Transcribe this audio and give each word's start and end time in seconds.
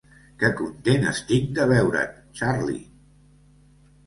Que 0.43 0.47
content 0.61 1.05
estic 1.11 1.51
de 1.59 1.67
veure't, 1.73 2.17
Charley! 2.41 2.81